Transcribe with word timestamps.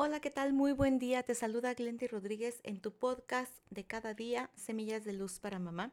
Hola, 0.00 0.20
¿qué 0.20 0.30
tal? 0.30 0.52
Muy 0.52 0.70
buen 0.70 1.00
día. 1.00 1.24
Te 1.24 1.34
saluda 1.34 1.74
Glenty 1.74 2.06
Rodríguez 2.06 2.60
en 2.62 2.80
tu 2.80 2.92
podcast 2.92 3.52
de 3.68 3.84
cada 3.84 4.14
día, 4.14 4.48
Semillas 4.54 5.02
de 5.04 5.12
Luz 5.12 5.40
para 5.40 5.58
Mamá. 5.58 5.90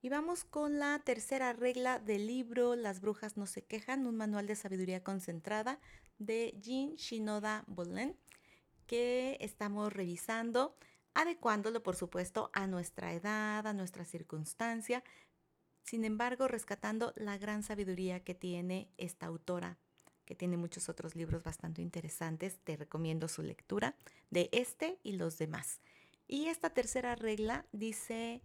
Y 0.00 0.10
vamos 0.10 0.44
con 0.44 0.78
la 0.78 1.00
tercera 1.00 1.52
regla 1.54 1.98
del 1.98 2.28
libro 2.28 2.76
Las 2.76 3.00
brujas 3.00 3.36
no 3.36 3.46
se 3.46 3.64
quejan, 3.64 4.06
un 4.06 4.16
manual 4.16 4.46
de 4.46 4.54
sabiduría 4.54 5.02
concentrada 5.02 5.80
de 6.20 6.56
Jean 6.62 6.94
Shinoda 6.94 7.64
Bolen, 7.66 8.16
que 8.86 9.36
estamos 9.40 9.92
revisando, 9.92 10.76
adecuándolo, 11.12 11.82
por 11.82 11.96
supuesto, 11.96 12.52
a 12.52 12.68
nuestra 12.68 13.12
edad, 13.12 13.66
a 13.66 13.72
nuestra 13.72 14.04
circunstancia, 14.04 15.02
sin 15.82 16.04
embargo, 16.04 16.46
rescatando 16.46 17.12
la 17.16 17.38
gran 17.38 17.64
sabiduría 17.64 18.22
que 18.22 18.36
tiene 18.36 18.88
esta 18.98 19.26
autora 19.26 19.78
que 20.28 20.34
tiene 20.34 20.58
muchos 20.58 20.90
otros 20.90 21.16
libros 21.16 21.42
bastante 21.42 21.80
interesantes. 21.80 22.58
Te 22.62 22.76
recomiendo 22.76 23.28
su 23.28 23.40
lectura 23.40 23.94
de 24.28 24.50
este 24.52 24.98
y 25.02 25.12
los 25.12 25.38
demás. 25.38 25.80
Y 26.26 26.48
esta 26.48 26.68
tercera 26.68 27.14
regla 27.14 27.64
dice 27.72 28.42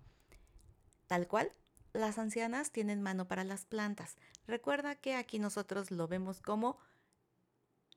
tal 1.08 1.28
cual, 1.28 1.52
las 1.92 2.20
ancianas 2.20 2.72
tienen 2.72 3.02
mano 3.02 3.28
para 3.28 3.44
las 3.44 3.66
plantas. 3.66 4.16
Recuerda 4.48 4.96
que 4.96 5.16
aquí 5.16 5.40
nosotros 5.40 5.92
lo 5.92 6.08
vemos 6.08 6.40
como 6.40 6.80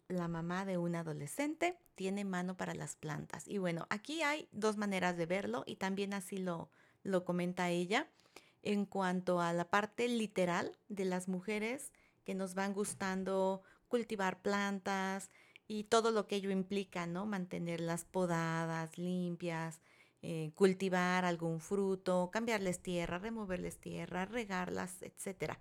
la 0.09 0.27
mamá 0.27 0.65
de 0.65 0.79
un 0.79 0.97
adolescente 0.97 1.79
tiene 1.95 2.25
mano 2.25 2.57
para 2.57 2.75
las 2.75 2.97
plantas. 2.97 3.47
Y 3.47 3.59
bueno, 3.59 3.87
aquí 3.89 4.23
hay 4.23 4.49
dos 4.51 4.77
maneras 4.79 5.17
de 5.17 5.27
verlo 5.27 5.63
y 5.65 5.77
también 5.77 6.13
así 6.13 6.39
lo, 6.39 6.71
lo 7.05 7.25
comenta 7.25 7.71
ella 7.71 8.09
en 8.63 8.85
cuanto 8.85 9.41
a 9.41 9.53
la 9.53 9.71
parte 9.71 10.09
literal 10.09 10.77
de 10.89 11.05
las 11.05 11.29
mujeres 11.29 11.93
que 12.27 12.35
nos 12.35 12.55
van 12.55 12.75
gustando 12.75 13.63
cultivar 13.89 14.41
plantas 14.41 15.31
y 15.69 15.85
todo 15.85 16.11
lo 16.11 16.27
que 16.27 16.37
ello 16.37 16.51
implica, 16.51 17.07
¿no? 17.07 17.27
Mantenerlas 17.27 18.05
podadas, 18.05 18.99
limpias, 18.99 19.81
eh, 20.23 20.53
cultivar 20.55 21.25
algún 21.25 21.61
fruto, 21.61 22.31
cambiarles 22.33 22.81
tierra, 22.81 23.19
removerles 23.19 23.79
tierra, 23.79 24.25
regarlas, 24.25 25.03
etc. 25.03 25.55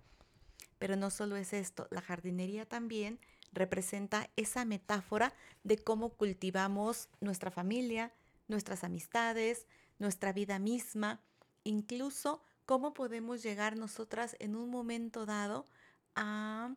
Pero 0.78 0.96
no 0.96 1.10
solo 1.10 1.36
es 1.36 1.52
esto, 1.52 1.88
la 1.90 2.00
jardinería 2.00 2.66
también 2.66 3.20
representa 3.52 4.30
esa 4.36 4.64
metáfora 4.64 5.32
de 5.64 5.78
cómo 5.78 6.10
cultivamos 6.10 7.08
nuestra 7.20 7.50
familia, 7.50 8.12
nuestras 8.48 8.84
amistades, 8.84 9.66
nuestra 9.98 10.32
vida 10.32 10.58
misma, 10.58 11.20
incluso 11.64 12.42
cómo 12.64 12.92
podemos 12.92 13.42
llegar 13.42 13.76
nosotras 13.76 14.36
en 14.40 14.56
un 14.56 14.70
momento 14.70 15.26
dado 15.26 15.66
a 16.14 16.74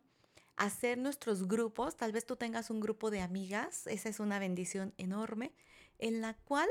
hacer 0.56 0.98
nuestros 0.98 1.48
grupos, 1.48 1.96
tal 1.96 2.12
vez 2.12 2.26
tú 2.26 2.36
tengas 2.36 2.70
un 2.70 2.80
grupo 2.80 3.10
de 3.10 3.20
amigas, 3.20 3.86
esa 3.86 4.08
es 4.08 4.20
una 4.20 4.38
bendición 4.38 4.94
enorme, 4.98 5.52
en 5.98 6.20
la 6.20 6.34
cual 6.34 6.68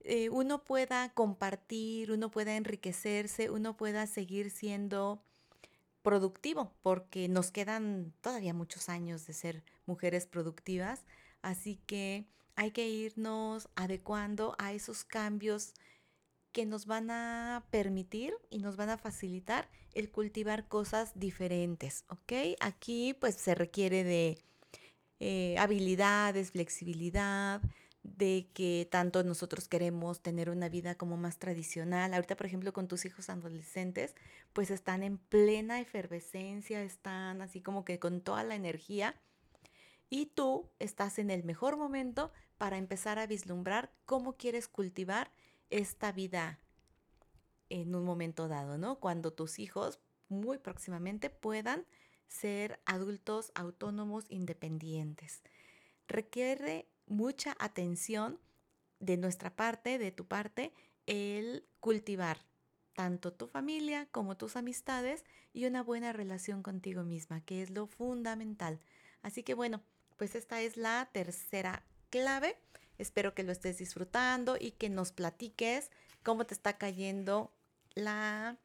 eh, 0.00 0.28
uno 0.30 0.64
pueda 0.64 1.12
compartir, 1.14 2.12
uno 2.12 2.30
pueda 2.30 2.56
enriquecerse, 2.56 3.50
uno 3.50 3.76
pueda 3.76 4.06
seguir 4.06 4.50
siendo 4.50 5.22
productivo, 6.02 6.74
porque 6.82 7.28
nos 7.28 7.50
quedan 7.50 8.12
todavía 8.20 8.52
muchos 8.52 8.88
años 8.88 9.26
de 9.26 9.32
ser 9.32 9.64
mujeres 9.86 10.26
productivas, 10.26 11.04
así 11.40 11.80
que 11.86 12.26
hay 12.56 12.70
que 12.70 12.88
irnos 12.88 13.68
adecuando 13.74 14.54
a 14.58 14.72
esos 14.72 15.04
cambios 15.04 15.72
que 16.54 16.64
nos 16.64 16.86
van 16.86 17.10
a 17.10 17.66
permitir 17.70 18.32
y 18.48 18.60
nos 18.60 18.76
van 18.76 18.88
a 18.88 18.96
facilitar 18.96 19.68
el 19.92 20.10
cultivar 20.10 20.68
cosas 20.68 21.10
diferentes, 21.16 22.04
¿ok? 22.08 22.56
Aquí 22.60 23.12
pues 23.20 23.34
se 23.34 23.56
requiere 23.56 24.04
de 24.04 24.38
eh, 25.18 25.56
habilidades, 25.58 26.52
flexibilidad, 26.52 27.60
de 28.04 28.46
que 28.54 28.86
tanto 28.88 29.24
nosotros 29.24 29.66
queremos 29.66 30.20
tener 30.20 30.48
una 30.48 30.68
vida 30.68 30.94
como 30.94 31.16
más 31.16 31.38
tradicional. 31.38 32.14
Ahorita, 32.14 32.36
por 32.36 32.46
ejemplo, 32.46 32.72
con 32.72 32.86
tus 32.86 33.04
hijos 33.04 33.30
adolescentes, 33.30 34.14
pues 34.52 34.70
están 34.70 35.02
en 35.02 35.18
plena 35.18 35.80
efervescencia, 35.80 36.82
están 36.82 37.42
así 37.42 37.62
como 37.62 37.84
que 37.84 37.98
con 37.98 38.20
toda 38.20 38.44
la 38.44 38.54
energía. 38.54 39.16
Y 40.08 40.26
tú 40.26 40.70
estás 40.78 41.18
en 41.18 41.30
el 41.30 41.42
mejor 41.42 41.76
momento 41.76 42.30
para 42.58 42.76
empezar 42.76 43.18
a 43.18 43.26
vislumbrar 43.26 43.90
cómo 44.04 44.36
quieres 44.36 44.68
cultivar 44.68 45.32
esta 45.70 46.12
vida 46.12 46.58
en 47.68 47.94
un 47.94 48.04
momento 48.04 48.48
dado, 48.48 48.78
¿no? 48.78 49.00
Cuando 49.00 49.32
tus 49.32 49.58
hijos 49.58 49.98
muy 50.28 50.58
próximamente 50.58 51.30
puedan 51.30 51.86
ser 52.28 52.80
adultos 52.86 53.52
autónomos 53.54 54.24
independientes. 54.28 55.42
Requiere 56.08 56.88
mucha 57.06 57.56
atención 57.58 58.38
de 59.00 59.16
nuestra 59.16 59.54
parte, 59.54 59.98
de 59.98 60.12
tu 60.12 60.26
parte, 60.26 60.72
el 61.06 61.66
cultivar 61.80 62.38
tanto 62.94 63.32
tu 63.32 63.46
familia 63.46 64.06
como 64.12 64.36
tus 64.36 64.56
amistades 64.56 65.24
y 65.52 65.66
una 65.66 65.82
buena 65.82 66.12
relación 66.12 66.62
contigo 66.62 67.02
misma, 67.02 67.40
que 67.42 67.62
es 67.62 67.70
lo 67.70 67.86
fundamental. 67.86 68.80
Así 69.22 69.42
que 69.42 69.54
bueno, 69.54 69.82
pues 70.16 70.34
esta 70.34 70.60
es 70.60 70.76
la 70.76 71.08
tercera 71.12 71.84
clave. 72.10 72.56
Espero 72.98 73.34
que 73.34 73.42
lo 73.42 73.52
estés 73.52 73.78
disfrutando 73.78 74.56
y 74.58 74.72
que 74.72 74.88
nos 74.88 75.12
platiques 75.12 75.90
cómo 76.22 76.46
te 76.46 76.54
está 76.54 76.78
cayendo 76.78 77.52
la 77.94 78.56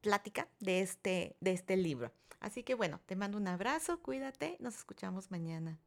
plática 0.00 0.48
de 0.60 0.80
este, 0.80 1.36
de 1.40 1.52
este 1.52 1.76
libro. 1.76 2.12
Así 2.40 2.62
que 2.62 2.74
bueno, 2.74 3.00
te 3.06 3.16
mando 3.16 3.36
un 3.36 3.48
abrazo, 3.48 4.00
cuídate, 4.00 4.56
nos 4.60 4.76
escuchamos 4.76 5.30
mañana. 5.30 5.78